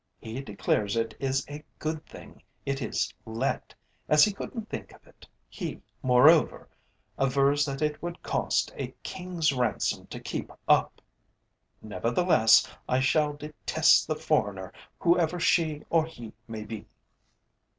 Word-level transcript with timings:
He 0.19 0.41
declares 0.41 0.95
it 0.97 1.15
is 1.19 1.45
a 1.47 1.63
good 1.77 2.03
thing 2.07 2.41
it 2.65 2.81
is 2.81 3.13
let, 3.23 3.75
as 4.09 4.23
he 4.25 4.33
couldn't 4.33 4.67
think 4.67 4.91
of 4.93 5.05
it. 5.05 5.27
He 5.47 5.79
moreover 6.01 6.67
avers 7.19 7.65
that 7.65 7.83
it 7.83 8.01
would 8.01 8.23
cost 8.23 8.73
a 8.77 8.95
king's 9.03 9.53
ransom 9.53 10.07
to 10.07 10.19
keep 10.19 10.51
up. 10.67 11.01
Nevertheless, 11.83 12.67
I 12.89 12.99
shall 12.99 13.33
detest 13.33 14.07
the 14.07 14.15
foreigner 14.15 14.73
whoever 14.97 15.39
she 15.39 15.83
or 15.91 16.07
he 16.07 16.33
may 16.47 16.63
be." 16.63 16.87